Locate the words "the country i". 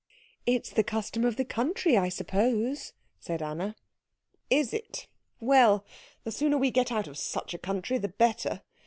1.35-2.09